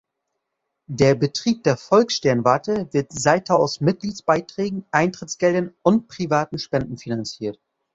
Der 0.89 1.13
Betrieb 1.13 1.63
der 1.63 1.77
Volkssternwarte 1.77 2.89
wird 2.91 3.11
seither 3.13 3.59
aus 3.59 3.81
Mitgliedsbeiträgen, 3.81 4.83
Eintrittsgeldern 4.89 5.75
und 5.83 6.07
privaten 6.07 6.57
Spenden 6.57 6.97
finanziert. 6.97 7.59